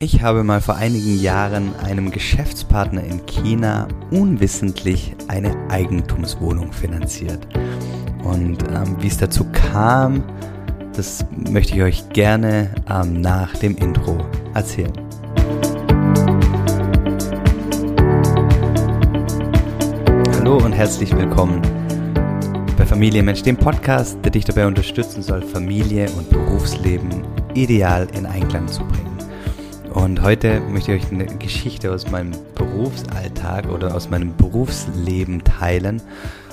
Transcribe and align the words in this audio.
Ich 0.00 0.22
habe 0.22 0.44
mal 0.44 0.60
vor 0.60 0.76
einigen 0.76 1.20
Jahren 1.20 1.74
einem 1.74 2.12
Geschäftspartner 2.12 3.02
in 3.02 3.26
China 3.26 3.88
unwissentlich 4.12 5.16
eine 5.26 5.56
Eigentumswohnung 5.70 6.72
finanziert. 6.72 7.44
Und 8.22 8.62
ähm, 8.72 8.96
wie 9.00 9.08
es 9.08 9.18
dazu 9.18 9.44
kam, 9.50 10.22
das 10.94 11.26
möchte 11.50 11.74
ich 11.74 11.82
euch 11.82 12.08
gerne 12.10 12.70
ähm, 12.88 13.20
nach 13.20 13.56
dem 13.56 13.76
Intro 13.76 14.24
erzählen. 14.54 14.92
Hallo 20.36 20.58
und 20.58 20.74
herzlich 20.74 21.10
willkommen 21.16 21.60
bei 22.76 22.86
Familie 22.86 23.24
Mensch, 23.24 23.42
dem 23.42 23.56
Podcast, 23.56 24.16
der 24.22 24.30
dich 24.30 24.44
dabei 24.44 24.64
unterstützen 24.68 25.24
soll, 25.24 25.42
Familie 25.42 26.08
und 26.12 26.30
Berufsleben 26.30 27.24
ideal 27.54 28.06
in 28.16 28.26
Einklang 28.26 28.68
zu 28.68 28.84
bringen. 28.84 29.07
Und 29.98 30.22
heute 30.22 30.60
möchte 30.60 30.94
ich 30.94 31.04
euch 31.04 31.12
eine 31.12 31.26
Geschichte 31.26 31.92
aus 31.92 32.08
meinem 32.08 32.30
Berufsalltag 32.54 33.68
oder 33.68 33.96
aus 33.96 34.08
meinem 34.08 34.36
Berufsleben 34.36 35.42
teilen. 35.42 36.00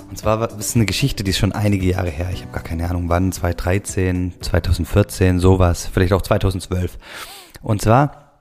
Und 0.09 0.17
zwar 0.17 0.49
ist 0.49 0.69
es 0.69 0.75
eine 0.75 0.87
Geschichte, 0.87 1.23
die 1.23 1.29
ist 1.29 1.37
schon 1.37 1.51
einige 1.51 1.85
Jahre 1.85 2.09
her. 2.09 2.27
Ich 2.33 2.41
habe 2.41 2.53
gar 2.53 2.63
keine 2.63 2.89
Ahnung 2.89 3.07
wann, 3.07 3.31
2013, 3.31 4.33
2014, 4.41 5.39
sowas, 5.39 5.85
vielleicht 5.85 6.13
auch 6.13 6.23
2012. 6.23 6.97
Und 7.61 7.83
zwar 7.83 8.31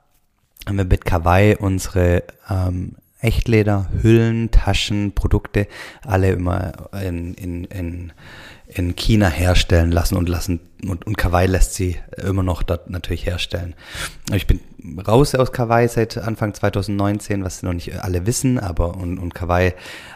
haben 0.65 0.77
wir 0.77 0.85
mit 0.85 1.05
Kawaii 1.05 1.55
unsere 1.55 2.23
ähm, 2.49 2.95
Echtleder, 3.19 3.87
Hüllen, 4.01 4.49
Taschen, 4.49 5.13
Produkte 5.13 5.67
alle 6.03 6.31
immer 6.31 6.73
in, 6.99 7.35
in, 7.35 7.65
in, 7.65 8.11
in 8.67 8.95
China 8.95 9.27
herstellen 9.27 9.91
lassen 9.91 10.15
und 10.15 10.29
lassen 10.29 10.59
und, 10.87 11.07
und 11.07 11.17
Kawaii 11.17 11.47
lässt 11.47 11.73
sie 11.73 11.97
immer 12.21 12.43
noch 12.43 12.63
dort 12.63 12.89
natürlich 12.89 13.25
herstellen. 13.25 13.75
Ich 14.33 14.45
bin 14.47 14.59
raus 15.07 15.33
aus 15.33 15.51
Kawaii 15.51 15.87
seit 15.87 16.17
Anfang 16.17 16.53
2019, 16.53 17.43
was 17.43 17.63
noch 17.63 17.73
nicht 17.73 18.03
alle 18.03 18.25
wissen, 18.25 18.59
aber 18.59 18.95
und, 18.95 19.17
und 19.17 19.33
Kawaii 19.33 19.73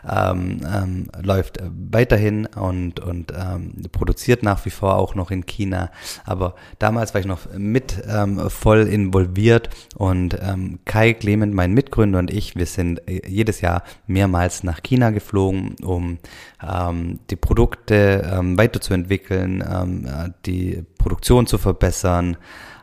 ähm, 0.07 0.61
ähm, 0.71 1.07
läuft 1.21 1.59
weiterhin 1.91 2.45
und, 2.45 2.99
und 2.99 3.31
ähm, 3.35 3.73
produziert 3.91 4.43
nach 4.43 4.65
wie 4.65 4.69
vor 4.69 4.95
auch 4.95 5.15
noch 5.15 5.31
in 5.31 5.45
China. 5.45 5.89
Aber 6.25 6.55
damals 6.77 7.13
war 7.13 7.21
ich 7.21 7.27
noch 7.27 7.51
mit 7.57 8.03
ähm, 8.07 8.49
voll 8.49 8.81
involviert 8.81 9.69
und 9.95 10.37
ähm, 10.41 10.79
Kai 10.85 11.13
Clement, 11.13 11.53
mein 11.53 11.73
Mitgründer 11.73 12.19
und 12.19 12.31
ich, 12.31 12.55
wir 12.55 12.65
sind 12.65 13.07
äh, 13.07 13.27
jedes 13.27 13.61
Jahr 13.61 13.83
mehrmals 14.07 14.63
nach 14.63 14.83
China 14.83 15.09
geflogen, 15.09 15.75
um 15.83 16.19
ähm, 16.61 17.19
die 17.29 17.35
Produkte 17.35 18.38
ähm, 18.39 18.57
weiterzuentwickeln, 18.57 19.63
ähm, 19.69 20.05
äh, 20.05 20.29
die 20.45 20.83
Produktion 20.97 21.47
zu 21.47 21.57
verbessern, 21.57 22.37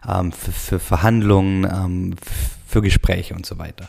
ähm, 0.06 0.32
für, 0.32 0.52
für 0.52 0.78
Verhandlungen, 0.78 1.64
ähm, 1.64 2.14
für 2.66 2.82
Gespräche 2.82 3.34
und 3.34 3.46
so 3.46 3.58
weiter. 3.58 3.88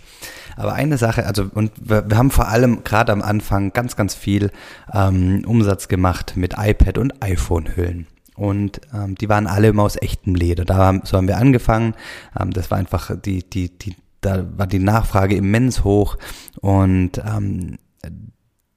Aber 0.56 0.74
eine 0.74 0.98
Sache, 0.98 1.26
also 1.26 1.50
und 1.54 1.72
wir, 1.80 2.10
wir 2.10 2.18
haben 2.18 2.32
vor 2.32 2.48
allem 2.48 2.84
gerade 2.84 3.12
am 3.12 3.22
Anfang 3.22 3.74
ganz, 3.74 3.96
ganz 3.96 4.16
viel 4.16 4.52
ähm, 4.94 5.44
Umsatz 5.46 5.88
gemacht 5.88 6.34
mit 6.36 6.56
iPad 6.58 6.98
und 6.98 7.22
iPhone-Hüllen. 7.22 8.08
Und 8.36 8.82
ähm, 8.94 9.16
die 9.16 9.30
waren 9.30 9.48
alle 9.48 9.70
immer 9.70 9.84
aus 9.84 9.96
echtem 9.96 10.36
Leder. 10.36 10.64
Da 10.64 10.76
haben, 10.76 11.02
so 11.04 11.18
haben 11.18 11.28
wir 11.28 11.38
angefangen. 11.38 11.96
Ähm, 12.40 12.52
das 12.52 12.70
war 12.70 12.78
einfach 12.78 13.12
die, 13.20 13.48
die, 13.48 13.76
die, 13.78 13.96
da 14.22 14.46
war 14.58 14.68
die 14.68 14.80
Nachfrage 14.80 15.36
immens 15.36 15.84
hoch 15.84 16.18
und 16.62 17.18
ähm, 17.18 17.78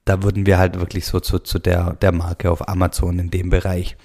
da 0.05 0.23
wurden 0.23 0.45
wir 0.45 0.57
halt 0.57 0.79
wirklich 0.79 1.05
so 1.05 1.19
zu, 1.19 1.39
zu 1.39 1.59
der, 1.59 1.93
der 1.93 2.11
Marke 2.11 2.51
auf 2.51 2.67
Amazon 2.67 3.19
in 3.19 3.29
dem 3.29 3.49
Bereich. 3.49 3.97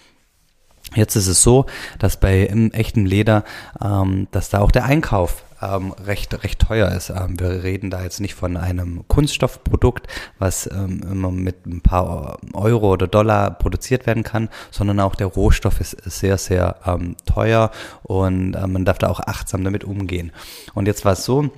Jetzt 0.95 1.17
ist 1.17 1.27
es 1.27 1.43
so, 1.43 1.67
dass 1.99 2.21
bei 2.21 2.43
im 2.43 2.71
echten 2.73 3.07
Leder, 3.07 3.45
ähm, 3.83 4.29
dass 4.31 4.51
da 4.51 4.61
auch 4.61 4.71
der 4.71 4.85
Einkauf 4.85 5.45
ähm, 5.61 5.93
recht 5.93 6.45
recht 6.45 6.61
teuer 6.61 6.91
ist. 6.93 7.11
Ähm, 7.11 7.41
wir 7.41 7.65
reden 7.65 7.91
da 7.91 8.03
jetzt 8.03 8.21
nicht 8.21 8.35
von 8.35 8.57
einem 8.57 9.07
Kunststoffprodukt, 9.09 10.07
was 10.39 10.71
ähm, 10.71 11.03
immer 11.11 11.31
mit 11.31 11.67
ein 11.67 11.81
paar 11.81 12.39
Euro 12.53 12.93
oder 12.93 13.09
Dollar 13.09 13.51
produziert 13.51 14.07
werden 14.07 14.23
kann, 14.23 14.49
sondern 14.71 15.01
auch 15.01 15.17
der 15.17 15.27
Rohstoff 15.27 15.81
ist 15.81 15.97
sehr 16.05 16.39
sehr 16.39 16.77
ähm, 16.87 17.17
teuer 17.27 17.71
und 18.03 18.55
äh, 18.55 18.67
man 18.67 18.85
darf 18.85 18.99
da 18.99 19.09
auch 19.09 19.21
achtsam 19.21 19.65
damit 19.65 19.85
umgehen. 19.85 20.33
Und 20.75 20.87
jetzt 20.87 21.05
war 21.05 21.15
es 21.15 21.25
so, 21.25 21.51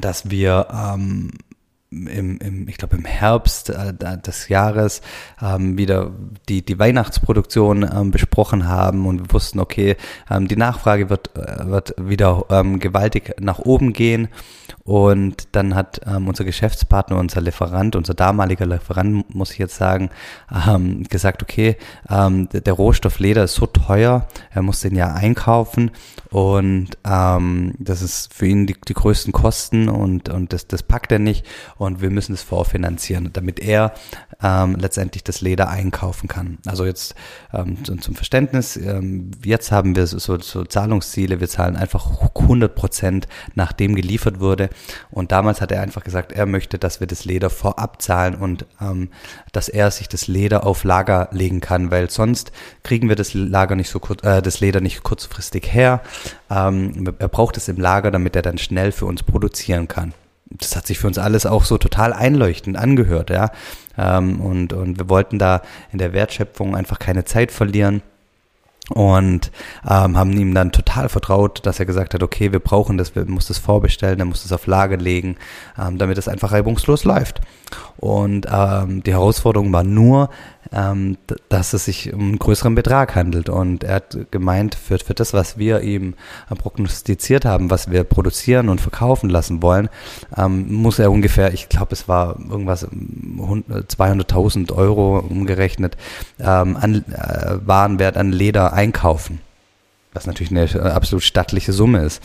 dass 0.00 0.30
wir 0.30 0.68
ähm, 0.72 1.32
im, 1.90 2.38
im 2.38 2.68
ich 2.68 2.78
glaube 2.78 2.96
im 2.96 3.04
Herbst 3.04 3.70
äh, 3.70 3.94
des 3.94 4.48
Jahres 4.48 5.02
ähm, 5.40 5.78
wieder 5.78 6.12
die 6.48 6.64
die 6.64 6.78
Weihnachtsproduktion 6.78 7.82
ähm, 7.82 8.10
besprochen 8.10 8.68
haben 8.68 9.06
und 9.06 9.20
wir 9.20 9.32
wussten 9.32 9.60
okay 9.60 9.96
ähm, 10.30 10.48
die 10.48 10.56
Nachfrage 10.56 11.10
wird 11.10 11.36
äh, 11.36 11.68
wird 11.68 11.94
wieder 11.98 12.44
ähm, 12.50 12.80
gewaltig 12.80 13.34
nach 13.40 13.58
oben 13.58 13.92
gehen 13.92 14.28
und 14.86 15.48
dann 15.52 15.74
hat 15.74 16.00
ähm, 16.06 16.28
unser 16.28 16.44
Geschäftspartner 16.44 17.18
unser 17.18 17.42
Lieferant 17.42 17.96
unser 17.96 18.14
damaliger 18.14 18.64
Lieferant 18.64 19.34
muss 19.34 19.52
ich 19.52 19.58
jetzt 19.58 19.76
sagen 19.76 20.08
ähm, 20.66 21.04
gesagt 21.04 21.42
okay 21.42 21.76
ähm, 22.08 22.48
der 22.48 22.72
Rohstoff 22.72 23.18
Leder 23.18 23.44
ist 23.44 23.54
so 23.54 23.66
teuer 23.66 24.26
er 24.50 24.62
muss 24.62 24.80
den 24.80 24.96
ja 24.96 25.12
einkaufen. 25.12 25.90
Und 26.30 26.98
ähm, 27.04 27.74
das 27.78 28.02
ist 28.02 28.34
für 28.34 28.46
ihn 28.46 28.66
die, 28.66 28.76
die 28.86 28.94
größten 28.94 29.32
Kosten 29.32 29.88
und 29.88 30.28
und 30.28 30.52
das 30.52 30.66
das 30.66 30.82
packt 30.82 31.12
er 31.12 31.18
nicht. 31.18 31.46
Und 31.76 32.00
wir 32.00 32.10
müssen 32.10 32.34
es 32.34 32.42
vorfinanzieren, 32.42 33.30
damit 33.32 33.60
er 33.60 33.94
ähm, 34.42 34.76
letztendlich 34.76 35.24
das 35.24 35.40
Leder 35.40 35.68
einkaufen 35.68 36.28
kann. 36.28 36.58
Also 36.66 36.84
jetzt 36.84 37.14
ähm, 37.52 37.82
zum, 37.84 38.02
zum 38.02 38.14
Verständnis, 38.14 38.76
ähm, 38.76 39.30
jetzt 39.44 39.72
haben 39.72 39.96
wir 39.96 40.06
so, 40.06 40.38
so 40.38 40.64
Zahlungsziele, 40.64 41.40
wir 41.40 41.48
zahlen 41.48 41.76
einfach 41.76 42.30
100 42.34 42.74
Prozent, 42.74 43.28
nachdem 43.54 43.94
geliefert 43.94 44.40
wurde 44.40 44.68
und 45.10 45.32
damals 45.32 45.60
hat 45.60 45.72
er 45.72 45.82
einfach 45.82 46.04
gesagt, 46.04 46.32
er 46.32 46.46
möchte, 46.46 46.78
dass 46.78 47.00
wir 47.00 47.06
das 47.06 47.24
Leder 47.24 47.50
vorab 47.50 48.02
zahlen 48.02 48.34
und 48.34 48.66
ähm, 48.80 49.10
dass 49.52 49.68
er 49.68 49.90
sich 49.90 50.08
das 50.08 50.28
Leder 50.28 50.66
auf 50.66 50.84
Lager 50.84 51.28
legen 51.32 51.60
kann, 51.60 51.90
weil 51.90 52.10
sonst 52.10 52.52
kriegen 52.82 53.08
wir 53.08 53.16
das 53.16 53.34
Lager 53.34 53.76
nicht 53.76 53.90
so 53.90 54.00
äh, 54.22 54.42
das 54.42 54.60
Leder 54.60 54.80
nicht 54.80 55.02
kurzfristig 55.02 55.72
her. 55.72 56.00
Ähm, 56.50 57.14
er 57.18 57.28
braucht 57.28 57.56
es 57.56 57.68
im 57.68 57.76
Lager, 57.76 58.10
damit 58.10 58.36
er 58.36 58.42
dann 58.42 58.58
schnell 58.58 58.92
für 58.92 59.06
uns 59.06 59.22
produzieren 59.22 59.88
kann 59.88 60.14
das 60.48 60.76
hat 60.76 60.86
sich 60.86 61.00
für 61.00 61.08
uns 61.08 61.18
alles 61.18 61.44
auch 61.44 61.64
so 61.64 61.76
total 61.76 62.12
einleuchtend 62.12 62.76
angehört, 62.76 63.30
ja. 63.30 63.50
Ähm, 63.98 64.40
und, 64.40 64.72
und 64.72 64.98
wir 64.98 65.08
wollten 65.08 65.40
da 65.40 65.62
in 65.92 65.98
der 65.98 66.12
Wertschöpfung 66.12 66.76
einfach 66.76 67.00
keine 67.00 67.24
Zeit 67.24 67.50
verlieren 67.50 68.02
und 68.90 69.50
ähm, 69.88 70.16
haben 70.16 70.32
ihm 70.32 70.54
dann 70.54 70.70
total 70.70 71.08
vertraut, 71.08 71.66
dass 71.66 71.80
er 71.80 71.86
gesagt 71.86 72.14
hat, 72.14 72.22
okay, 72.22 72.52
wir 72.52 72.60
brauchen 72.60 72.98
das, 72.98 73.16
wir 73.16 73.24
muss 73.24 73.46
das 73.46 73.58
vorbestellen, 73.58 74.20
er 74.20 74.26
muss 74.26 74.44
das 74.44 74.52
auf 74.52 74.66
Lager 74.66 74.96
legen, 74.96 75.36
ähm, 75.78 75.98
damit 75.98 76.18
es 76.18 76.28
einfach 76.28 76.52
reibungslos 76.52 77.04
läuft. 77.04 77.40
Und 77.96 78.46
ähm, 78.50 79.02
die 79.02 79.12
Herausforderung 79.12 79.72
war 79.72 79.82
nur, 79.82 80.30
ähm, 80.72 81.16
dass 81.48 81.72
es 81.72 81.86
sich 81.86 82.12
um 82.12 82.20
einen 82.20 82.38
größeren 82.38 82.74
Betrag 82.74 83.14
handelt. 83.14 83.48
Und 83.48 83.84
er 83.84 83.96
hat 83.96 84.18
gemeint, 84.30 84.74
für, 84.74 84.98
für 84.98 85.14
das, 85.14 85.32
was 85.32 85.58
wir 85.58 85.80
ihm 85.80 86.14
äh, 86.50 86.54
prognostiziert 86.54 87.44
haben, 87.44 87.70
was 87.70 87.90
wir 87.90 88.04
produzieren 88.04 88.68
und 88.68 88.80
verkaufen 88.80 89.30
lassen 89.30 89.62
wollen, 89.62 89.88
ähm, 90.36 90.72
muss 90.72 90.98
er 90.98 91.10
ungefähr, 91.10 91.52
ich 91.54 91.68
glaube, 91.68 91.92
es 91.92 92.06
war 92.06 92.38
irgendwas 92.38 92.86
200.000 92.86 94.72
Euro 94.72 95.18
umgerechnet, 95.18 95.96
ähm, 96.38 96.76
an 96.76 97.04
äh, 97.10 97.58
Warenwert 97.64 98.16
an 98.16 98.32
Leder 98.32 98.72
einkaufen. 98.76 99.40
Was 100.12 100.26
natürlich 100.26 100.50
eine 100.50 100.92
absolut 100.92 101.24
stattliche 101.24 101.72
Summe 101.72 102.02
ist. 102.02 102.22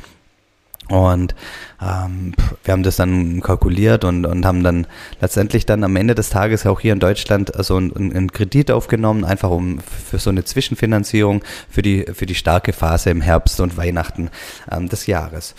Und 0.92 1.36
ähm, 1.82 2.34
wir 2.64 2.74
haben 2.74 2.84
das 2.84 2.98
dann 2.98 3.40
kalkuliert 3.40 4.04
und, 4.04 4.26
und 4.26 4.46
haben 4.46 4.62
dann 4.64 4.88
letztendlich 5.22 5.66
dann 5.66 5.84
am 5.86 5.96
Ende 5.96 6.16
des 6.16 6.30
Tages 6.30 6.66
auch 6.66 6.82
hier 6.82 6.92
in 6.92 7.00
Deutschland 7.00 7.52
so 7.60 7.78
einen, 7.78 7.94
einen 7.96 8.32
Kredit 8.32 8.72
aufgenommen, 8.72 9.24
einfach 9.24 9.50
um 9.50 9.80
für 9.80 10.20
so 10.20 10.30
eine 10.30 10.44
Zwischenfinanzierung 10.44 11.44
für 11.70 11.82
die, 11.82 12.06
für 12.14 12.26
die 12.26 12.36
starke 12.36 12.74
Phase 12.74 13.10
im 13.10 13.22
Herbst 13.22 13.62
und 13.62 13.78
Weihnachten 13.78 14.30
ähm, 14.70 14.90
des 14.90 15.08
Jahres. 15.08 15.56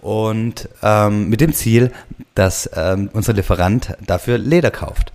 Und 0.00 0.68
ähm, 0.82 1.28
mit 1.28 1.42
dem 1.42 1.52
Ziel, 1.52 1.92
dass 2.34 2.70
ähm, 2.74 3.10
unser 3.12 3.34
Lieferant 3.34 3.94
dafür 4.04 4.38
Leder 4.38 4.70
kauft. 4.70 5.12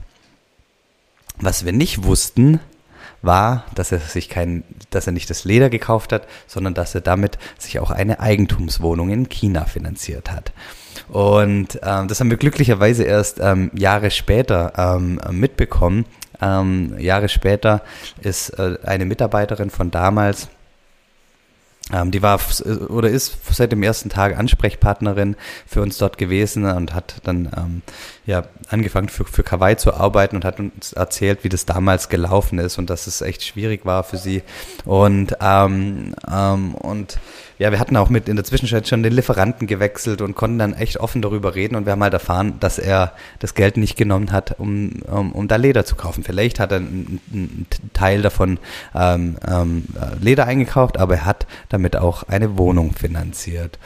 Was 1.40 1.66
wir 1.66 1.74
nicht 1.74 2.04
wussten, 2.04 2.60
war, 3.22 3.66
dass 3.76 3.92
er 3.92 4.00
sich 4.00 4.30
kein, 4.30 4.64
dass 4.90 5.08
er 5.08 5.14
nicht 5.14 5.30
das 5.30 5.44
Leder 5.44 5.70
gekauft 5.70 6.12
hat, 6.14 6.28
sondern 6.48 6.74
dass 6.74 6.96
er 6.96 7.02
damit 7.02 7.38
sich 7.58 7.80
auch 7.80 7.92
eine 7.92 8.20
Eigentumswohnung 8.20 9.10
in 9.10 9.30
China 9.30 9.66
finanziert 9.66 10.32
hat. 10.32 10.52
Und 11.10 11.80
ähm, 11.84 12.08
das 12.08 12.20
haben 12.20 12.30
wir 12.30 12.38
glücklicherweise 12.38 13.04
erst 13.04 13.40
ähm, 13.40 13.72
Jahre 13.74 14.12
später 14.12 14.74
ähm, 14.78 15.20
mitbekommen. 15.32 16.06
Ähm, 16.42 16.98
Jahre 17.00 17.30
später 17.30 17.82
ist 18.22 18.50
äh, 18.60 18.78
eine 18.84 19.06
Mitarbeiterin 19.06 19.70
von 19.70 19.92
damals 19.92 20.50
die 21.90 22.22
war 22.22 22.40
oder 22.90 23.10
ist 23.10 23.38
seit 23.50 23.72
dem 23.72 23.82
ersten 23.82 24.10
Tag 24.10 24.38
Ansprechpartnerin 24.38 25.38
für 25.66 25.82
uns 25.82 25.98
dort 25.98 26.18
gewesen 26.18 26.66
und 26.66 26.94
hat 26.94 27.16
dann 27.24 27.50
ähm, 27.56 27.82
ja 28.26 28.44
angefangen 28.70 29.08
für, 29.08 29.24
für 29.24 29.44
Kawaii 29.44 29.78
zu 29.78 29.94
arbeiten 29.94 30.36
und 30.36 30.44
hat 30.44 30.60
uns 30.60 30.92
erzählt, 30.92 31.44
wie 31.44 31.50
das 31.50 31.66
damals 31.66 32.10
gelaufen 32.10 32.60
ist 32.60 32.78
und 32.78 32.90
dass 32.90 33.08
es 33.08 33.22
echt 33.22 33.44
schwierig 33.44 33.86
war 33.86 34.04
für 34.04 34.18
sie. 34.18 34.44
Und 34.84 35.38
ähm, 35.40 36.14
ähm, 36.30 36.76
und 36.76 37.20
ja, 37.60 37.72
wir 37.72 37.80
hatten 37.80 37.98
auch 37.98 38.10
mit 38.10 38.30
in 38.30 38.36
der 38.36 38.46
Zwischenzeit 38.46 38.88
schon 38.88 39.04
den 39.04 39.14
Lieferanten 39.14 39.68
gewechselt 39.68 40.22
und 40.22 40.36
konnten 40.36 40.60
dann 40.60 40.74
echt 40.74 40.98
offen 40.98 41.22
darüber 41.22 41.56
reden 41.56 41.76
und 41.76 41.86
wir 41.86 41.94
haben 41.94 42.04
halt 42.04 42.14
erfahren, 42.14 42.60
dass 42.60 42.78
er 42.78 43.14
das 43.40 43.56
Geld 43.56 43.78
nicht 43.78 43.98
genommen 43.98 44.32
hat, 44.32 44.60
um, 44.60 45.02
um, 45.10 45.32
um 45.32 45.48
da 45.48 45.56
Leder 45.56 45.86
zu 45.86 45.96
kaufen. 45.96 46.24
Vielleicht 46.24 46.60
hat 46.60 46.72
er 46.72 46.78
einen, 46.78 47.20
einen 47.32 47.68
Teil 47.94 48.22
davon 48.22 48.60
ähm, 48.94 49.38
ähm, 49.48 49.86
Leder 50.22 50.46
eingekauft, 50.46 50.98
aber 50.98 51.16
er 51.16 51.26
hat 51.26 51.48
damit 51.70 51.96
auch 51.96 52.24
eine 52.24 52.58
Wohnung 52.58 52.94
finanziert. 52.94 53.80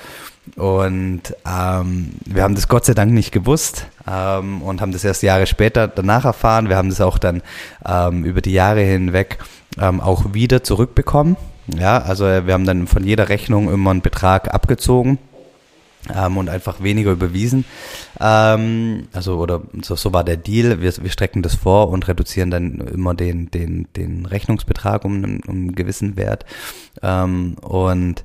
Und 0.56 1.22
ähm, 1.48 2.14
wir 2.26 2.44
haben 2.44 2.56
das 2.56 2.68
Gott 2.68 2.86
sei 2.86 2.94
Dank 2.94 3.14
nicht 3.14 3.32
gewusst 3.32 3.86
ähm, 4.10 4.62
und 4.62 4.82
haben 4.82 4.92
das 4.92 5.04
erst 5.04 5.24
Jahre 5.24 5.46
später 5.46 5.88
danach 5.88 6.26
erfahren. 6.26 6.68
Wir 6.68 6.78
haben 6.78 6.90
das 6.90 7.00
auch 7.00 7.18
dann 7.18 7.42
ähm, 7.88 8.26
über 8.26 8.42
die 8.42 8.52
Jahre 8.52 8.82
hinweg 8.82 9.38
ähm, 9.80 10.02
auch 10.02 10.34
wieder 10.34 10.64
zurückbekommen. 10.64 11.38
Ja, 11.68 12.00
also 12.00 12.26
wir 12.26 12.54
haben 12.54 12.66
dann 12.66 12.88
von 12.88 13.04
jeder 13.04 13.30
Rechnung 13.30 13.72
immer 13.72 13.92
einen 13.92 14.02
Betrag 14.02 14.54
abgezogen 14.54 15.20
ähm, 16.14 16.38
und 16.38 16.50
einfach 16.50 16.82
weniger 16.82 17.12
überwiesen. 17.12 17.66
Ähm, 18.20 19.08
also 19.14 19.38
oder 19.38 19.62
so, 19.82 19.96
so 19.96 20.14
war 20.14 20.24
der 20.24 20.38
Deal. 20.38 20.82
Wir, 20.82 20.92
wir 20.98 21.12
strecken 21.12 21.44
das 21.44 21.56
vor 21.56 21.90
und 21.90 22.08
reduzieren 22.08 22.52
dann 22.52 22.80
immer 22.80 23.14
den 23.14 23.52
den 23.52 23.88
den 23.96 24.26
Rechnungsbetrag 24.26 25.06
um, 25.06 25.24
um 25.24 25.42
einen 25.48 25.76
gewissen 25.76 26.18
Wert 26.18 26.46
ähm, 27.02 27.56
und 27.62 28.24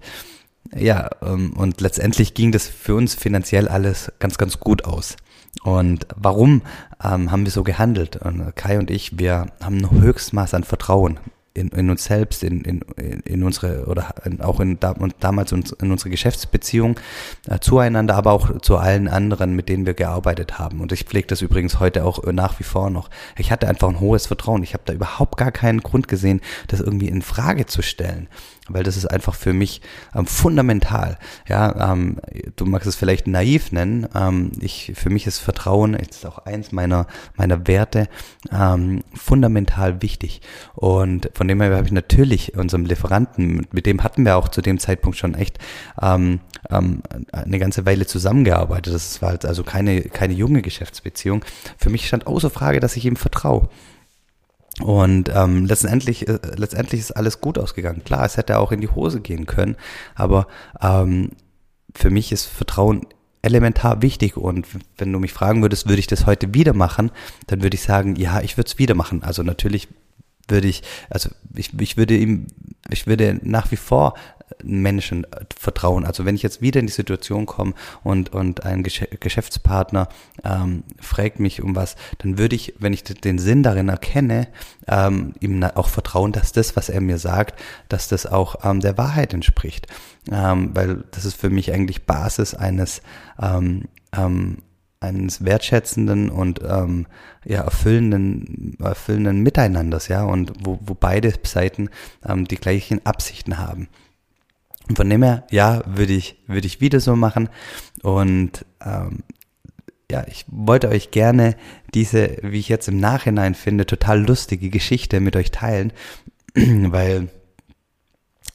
ja, 0.75 1.11
ähm, 1.23 1.53
und 1.53 1.81
letztendlich 1.81 2.35
ging 2.35 2.51
das 2.51 2.67
für 2.67 2.97
uns 2.97 3.15
finanziell 3.15 3.69
alles 3.69 4.13
ganz, 4.19 4.37
ganz 4.37 4.59
gut 4.59 4.85
aus. 4.85 5.17
Und 5.63 6.07
warum 6.17 6.63
ähm, 7.03 7.31
haben 7.31 7.45
wir 7.45 7.53
so 7.53 7.63
gehandelt? 7.63 8.17
Und 8.17 8.55
Kai 8.57 8.79
und 8.79 8.91
ich, 8.91 9.19
wir 9.19 9.47
haben 9.63 9.79
ein 9.79 9.91
Höchstmaß 9.91 10.55
an 10.55 10.65
Vertrauen 10.65 11.19
in, 11.57 11.69
in 11.69 11.91
uns 11.91 12.05
selbst, 12.05 12.45
in, 12.45 12.63
in, 12.63 12.81
in 13.25 13.43
unsere 13.43 13.87
oder 13.87 14.15
in, 14.25 14.41
auch 14.41 14.61
in 14.61 14.79
damals 14.79 15.53
in 15.53 15.91
unsere 15.91 16.11
Geschäftsbeziehung 16.11 17.01
äh, 17.49 17.59
zueinander, 17.61 18.15
aber 18.15 18.33
auch 18.33 18.61
zu 18.61 18.77
allen 18.77 19.09
anderen, 19.09 19.55
mit 19.55 19.69
denen 19.69 19.87
wir 19.87 19.95
gearbeitet 19.95 20.59
haben. 20.59 20.81
Und 20.81 20.93
ich 20.93 21.05
pflege 21.05 21.27
das 21.27 21.43
übrigens 21.43 21.81
heute 21.81 22.05
auch 22.05 22.23
nach 22.33 22.59
wie 22.61 22.65
vor 22.65 22.91
noch. 22.91 23.11
Ich 23.39 23.51
hatte 23.51 23.69
einfach 23.69 23.89
ein 23.89 24.01
hohes 24.01 24.27
Vertrauen. 24.27 24.63
Ich 24.63 24.75
habe 24.75 24.83
da 24.85 24.93
überhaupt 24.93 25.37
gar 25.39 25.53
keinen 25.53 25.81
Grund 25.81 26.09
gesehen, 26.09 26.41
das 26.69 26.81
irgendwie 26.81 27.09
in 27.09 27.23
Frage 27.23 27.67
zu 27.67 27.83
stellen 27.83 28.29
weil 28.69 28.83
das 28.83 28.97
ist 28.97 29.07
einfach 29.07 29.35
für 29.35 29.53
mich 29.53 29.81
ähm, 30.15 30.27
fundamental. 30.27 31.19
Ja, 31.49 31.93
ähm, 31.93 32.19
du 32.57 32.65
magst 32.65 32.87
es 32.87 32.97
vielleicht 32.97 33.27
naiv 33.27 33.73
nennen. 33.73 34.09
Ähm, 34.15 34.53
ich, 34.61 34.93
für 34.95 35.11
mich 35.11 35.27
ist 35.27 35.39
Vertrauen 35.39 35.95
ist 35.95 36.27
auch 36.27 36.39
eins 36.39 36.73
meiner 36.73 37.07
meiner 37.37 37.67
Werte 37.67 38.09
ähm, 38.53 39.03
fundamental 39.15 40.03
wichtig. 40.03 40.41
Und 40.75 41.31
von 41.35 41.46
dem 41.49 41.61
her 41.61 41.77
habe 41.77 41.87
ich 41.87 41.93
natürlich 41.93 42.57
unserem 42.57 42.85
Lieferanten, 42.85 43.67
mit 43.73 43.87
dem 43.87 44.03
hatten 44.03 44.25
wir 44.25 44.37
auch 44.37 44.49
zu 44.49 44.63
dem 44.63 44.79
Zeitpunkt 44.79 45.19
schon 45.19 45.35
echt 45.35 45.59
ähm, 46.01 46.41
ähm, 46.71 47.03
eine 47.33 47.59
ganze 47.59 47.87
Weile 47.87 48.07
zusammengearbeitet. 48.07 48.95
Das 48.95 49.23
war 49.23 49.39
also 49.45 49.65
keine 49.65 50.03
keine 50.03 50.35
junge 50.35 50.63
Geschäftsbeziehung. 50.63 51.45
Für 51.77 51.91
mich 51.91 52.07
stand 52.07 52.27
außer 52.27 52.51
Frage, 52.51 52.81
dass 52.81 52.97
ich 52.97 53.05
ihm 53.05 53.17
vertraue. 53.17 53.69
Und 54.83 55.31
ähm, 55.35 55.65
letztendlich, 55.65 56.29
äh, 56.29 56.39
letztendlich 56.57 57.01
ist 57.01 57.13
alles 57.13 57.41
gut 57.41 57.59
ausgegangen. 57.59 58.05
Klar, 58.05 58.27
es 58.27 58.37
hätte 58.37 58.59
auch 58.59 58.73
in 58.73 58.83
die 58.83 58.89
Hose 58.89 59.21
gehen 59.21 59.47
können, 59.47 59.77
aber 60.15 60.49
ähm, 60.83 61.31
für 61.95 62.11
mich 62.11 62.31
ist 62.31 62.45
Vertrauen 62.45 63.07
elementar 63.47 64.03
wichtig 64.03 64.37
und 64.37 64.67
wenn 64.99 65.13
du 65.13 65.19
mich 65.19 65.33
fragen 65.33 65.63
würdest, 65.63 65.89
würde 65.89 66.01
ich 66.01 66.09
das 66.09 66.27
heute 66.27 66.53
wieder 66.53 66.75
machen, 66.75 67.11
dann 67.47 67.63
würde 67.63 67.77
ich 67.77 67.83
sagen, 67.83 68.17
ja, 68.17 68.41
ich 68.41 68.59
würde 68.59 68.69
es 68.69 68.79
wieder 68.79 68.95
machen. 68.95 69.23
Also 69.23 69.43
natürlich 69.43 69.89
würde 70.49 70.69
ich, 70.69 70.83
also 71.11 71.31
ich, 71.55 71.79
ich 71.79 71.97
würde 71.97 72.17
ihm, 72.17 72.47
ich 72.91 73.07
würde 73.07 73.41
nach 73.43 73.71
wie 73.71 73.77
vor 73.77 74.15
Menschen 74.63 75.27
vertrauen. 75.57 76.05
Also 76.05 76.25
wenn 76.25 76.35
ich 76.35 76.43
jetzt 76.43 76.61
wieder 76.61 76.81
in 76.81 76.87
die 76.87 76.93
Situation 76.93 77.47
komme 77.47 77.75
und, 78.05 78.33
und 78.33 78.65
ein 78.65 78.83
Geschäftspartner 78.83 80.09
ähm, 80.45 80.85
fragt 81.01 81.41
mich 81.41 81.63
um 81.63 81.75
was, 81.75 81.97
dann 82.19 82.39
würde 82.39 82.57
ich, 82.57 82.75
wenn 82.79 82.93
ich 82.93 83.03
den 83.03 83.39
Sinn 83.39 83.63
darin 83.63 83.89
erkenne, 83.89 84.49
ähm, 84.87 85.35
ihm 85.41 85.63
auch 85.63 85.89
vertrauen, 85.89 86.33
dass 86.33 86.53
das, 86.53 86.77
was 86.77 86.89
er 86.89 87.01
mir 87.01 87.19
sagt, 87.19 87.61
dass 87.89 88.09
das 88.09 88.27
auch 88.27 88.65
ähm, 88.65 88.81
der 88.81 88.97
Wahrheit 88.97 89.35
entspricht. 89.35 89.89
Ähm, 90.31 90.71
weil 90.75 91.05
das 91.11 91.25
ist 91.25 91.39
für 91.41 91.51
mich 91.51 91.73
eigentlich 91.73 92.07
Basis 92.07 92.55
eines 92.55 93.03
ähm, 93.41 93.85
ähm, 94.13 94.59
eines 95.01 95.45
wertschätzenden 95.45 96.31
und 96.31 96.61
ähm, 96.67 97.07
ja 97.45 97.63
erfüllenden 97.63 98.77
erfüllenden 98.81 99.43
Miteinanders 99.43 100.09
ja 100.09 100.25
und 100.25 100.53
wo, 100.63 100.79
wo 100.83 100.95
beide 100.95 101.33
Seiten 101.45 101.91
ähm, 102.27 102.47
die 102.47 102.57
gleichen 102.57 103.05
Absichten 103.05 103.59
haben 103.59 103.89
und 104.89 104.97
von 104.97 105.11
dem 105.11 105.23
her, 105.23 105.45
ja, 105.51 105.83
würde 105.87 106.13
ich, 106.13 106.37
würde 106.47 106.67
ich 106.67 106.81
wieder 106.81 107.01
so 107.01 107.17
machen. 107.17 107.49
Und 108.03 108.65
ähm, 108.85 109.25
ja, 110.11 110.25
ich 110.29 110.45
wollte 110.49 110.89
euch 110.89 111.11
gerne 111.11 111.57
diese, 111.95 112.37
wie 112.43 112.61
ich 112.61 112.69
jetzt 112.69 112.89
im 112.89 112.99
Nachhinein 112.99 113.55
finde, 113.55 113.87
total 113.87 114.25
lustige 114.25 114.71
Geschichte 114.71 115.21
mit 115.21 115.35
euch 115.35 115.51
teilen, 115.51 115.93
weil 116.55 117.29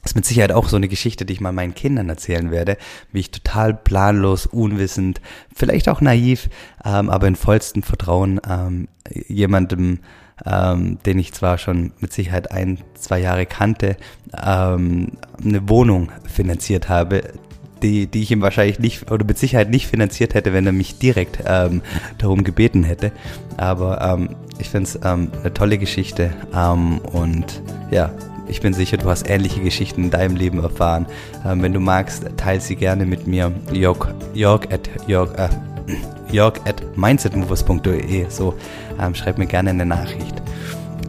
ist 0.03 0.15
mit 0.15 0.25
Sicherheit 0.25 0.51
auch 0.51 0.67
so 0.67 0.77
eine 0.77 0.87
Geschichte, 0.87 1.25
die 1.25 1.33
ich 1.33 1.41
mal 1.41 1.51
meinen 1.51 1.75
Kindern 1.75 2.09
erzählen 2.09 2.51
werde, 2.51 2.77
wie 3.11 3.19
ich 3.19 3.31
total 3.31 3.73
planlos, 3.73 4.45
unwissend, 4.45 5.21
vielleicht 5.53 5.89
auch 5.89 6.01
naiv, 6.01 6.49
ähm, 6.83 7.09
aber 7.09 7.27
in 7.27 7.35
vollstem 7.35 7.83
Vertrauen 7.83 8.39
ähm, 8.47 8.87
jemandem 9.27 9.99
ähm, 10.45 10.97
den 11.05 11.19
ich 11.19 11.33
zwar 11.33 11.57
schon 11.57 11.91
mit 11.99 12.13
Sicherheit 12.13 12.51
ein, 12.51 12.79
zwei 12.95 13.19
Jahre 13.19 13.45
kannte, 13.45 13.97
ähm, 14.43 15.11
eine 15.43 15.69
Wohnung 15.69 16.11
finanziert 16.27 16.89
habe, 16.89 17.33
die, 17.81 18.07
die 18.07 18.21
ich 18.21 18.31
ihm 18.31 18.41
wahrscheinlich 18.41 18.79
nicht 18.79 19.11
oder 19.11 19.25
mit 19.25 19.37
Sicherheit 19.37 19.69
nicht 19.69 19.87
finanziert 19.87 20.33
hätte, 20.33 20.53
wenn 20.53 20.65
er 20.65 20.71
mich 20.71 20.99
direkt 20.99 21.39
ähm, 21.45 21.81
darum 22.17 22.43
gebeten 22.43 22.83
hätte. 22.83 23.11
Aber 23.57 24.01
ähm, 24.01 24.35
ich 24.59 24.69
finde 24.69 24.89
es 24.89 24.99
ähm, 25.03 25.31
eine 25.39 25.53
tolle 25.53 25.77
Geschichte 25.77 26.31
ähm, 26.55 26.99
und 26.99 27.61
ja, 27.89 28.11
ich 28.51 28.59
bin 28.59 28.73
sicher, 28.73 28.97
du 28.97 29.09
hast 29.09 29.29
ähnliche 29.29 29.61
Geschichten 29.61 30.03
in 30.03 30.09
deinem 30.11 30.35
Leben 30.35 30.61
erfahren. 30.61 31.07
Ähm, 31.45 31.63
wenn 31.63 31.73
du 31.73 31.79
magst, 31.79 32.25
teile 32.37 32.59
sie 32.59 32.75
gerne 32.75 33.05
mit 33.05 33.25
mir. 33.25 33.51
Jörg, 33.71 34.13
Jörg 34.33 34.71
at 34.71 34.89
Jörg, 35.07 35.33
äh, 35.39 35.49
jörg 36.31 36.59
at 36.65 36.97
mindsetmovers.de. 36.97 38.29
So, 38.29 38.53
ähm, 38.99 39.15
schreib 39.15 39.37
mir 39.37 39.47
gerne 39.47 39.71
eine 39.71 39.85
Nachricht. 39.85 40.41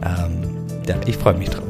Ähm, 0.03 0.41
ja, 0.87 0.95
ich 1.05 1.17
freue 1.17 1.35
mich 1.35 1.49
drauf. 1.49 1.67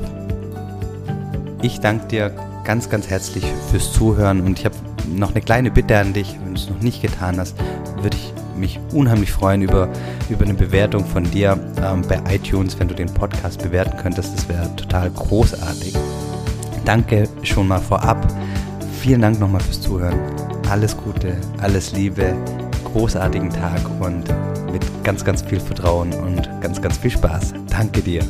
Ich 1.63 1.79
danke 1.79 2.07
dir 2.07 2.31
ganz, 2.63 2.89
ganz 2.89 3.09
herzlich 3.09 3.43
fürs 3.71 3.91
Zuhören 3.91 4.41
und 4.41 4.59
ich 4.59 4.65
habe 4.65 4.75
noch 5.07 5.31
eine 5.31 5.41
kleine 5.41 5.71
Bitte 5.71 5.97
an 5.97 6.13
dich, 6.13 6.37
wenn 6.43 6.53
du 6.53 6.59
es 6.59 6.69
noch 6.69 6.81
nicht 6.81 7.01
getan 7.01 7.39
hast, 7.39 7.55
würde 8.01 8.15
ich 8.15 8.33
mich 8.57 8.79
unheimlich 8.93 9.31
freuen 9.31 9.61
über, 9.61 9.89
über 10.29 10.45
eine 10.45 10.53
Bewertung 10.53 11.05
von 11.05 11.23
dir 11.23 11.57
ähm, 11.81 12.03
bei 12.07 12.21
iTunes, 12.33 12.79
wenn 12.79 12.87
du 12.87 12.95
den 12.95 13.13
Podcast 13.13 13.61
bewerten 13.61 13.97
könntest. 13.97 14.33
Das 14.35 14.47
wäre 14.47 14.75
total 14.75 15.09
großartig. 15.11 15.95
Danke 16.85 17.27
schon 17.43 17.67
mal 17.67 17.79
vorab. 17.79 18.25
Vielen 18.99 19.21
Dank 19.21 19.39
nochmal 19.39 19.61
fürs 19.61 19.81
Zuhören. 19.81 20.19
Alles 20.69 20.95
Gute, 20.97 21.37
alles 21.61 21.91
Liebe 21.93 22.35
großartigen 22.93 23.49
Tag 23.49 23.81
und 23.99 24.23
mit 24.71 24.85
ganz, 25.03 25.25
ganz 25.25 25.41
viel 25.41 25.59
Vertrauen 25.59 26.13
und 26.13 26.49
ganz, 26.61 26.81
ganz 26.81 26.97
viel 26.97 27.11
Spaß. 27.11 27.53
Danke 27.69 28.01
dir. 28.01 28.23